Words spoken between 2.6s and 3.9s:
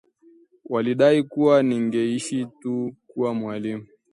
tu kuwa mwalimu